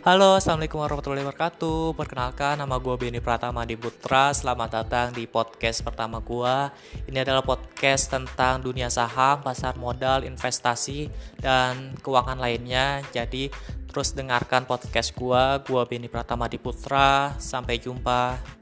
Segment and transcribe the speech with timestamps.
[0.00, 1.92] Halo, Assalamualaikum warahmatullahi wabarakatuh.
[1.92, 4.32] Perkenalkan, nama gue Beni Pratama di Putra.
[4.32, 6.56] Selamat datang di podcast pertama gue
[7.04, 13.04] Ini adalah podcast tentang dunia saham, pasar modal, investasi, dan keuangan lainnya.
[13.12, 13.52] Jadi,
[13.92, 17.36] terus dengarkan podcast gue Gue Beni Pratama di Putra.
[17.36, 18.59] Sampai jumpa.